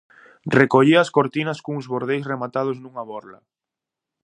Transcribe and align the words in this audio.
Recollía 0.59 0.99
as 1.01 1.13
cortinas 1.17 1.59
cuns 1.65 1.85
cordeis 1.91 2.27
rematados 2.31 2.77
nunha 2.79 3.03
borla. 3.11 3.39